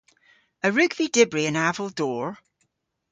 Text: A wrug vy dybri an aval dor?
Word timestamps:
A 0.65 0.67
wrug 0.69 0.91
vy 0.97 1.07
dybri 1.15 1.43
an 1.49 1.61
aval 1.67 1.91
dor? 1.99 2.29